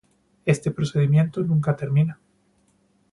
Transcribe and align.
Este 0.47 0.71
procedimiento 0.71 1.43
nunca 1.43 1.75
termina. 1.75 2.19